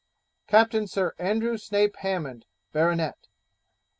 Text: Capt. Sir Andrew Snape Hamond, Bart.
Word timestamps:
Capt. 0.47 0.75
Sir 0.89 1.13
Andrew 1.19 1.59
Snape 1.59 1.95
Hamond, 1.97 2.47
Bart. 2.73 3.19